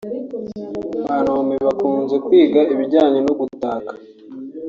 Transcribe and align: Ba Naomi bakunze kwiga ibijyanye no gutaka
Ba 1.05 1.15
Naomi 1.23 1.55
bakunze 1.67 2.15
kwiga 2.25 2.59
ibijyanye 2.73 3.19
no 3.25 3.33
gutaka 3.39 3.91